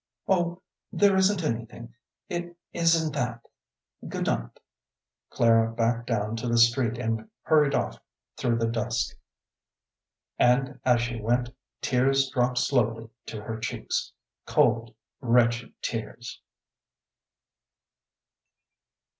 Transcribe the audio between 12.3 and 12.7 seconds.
dropped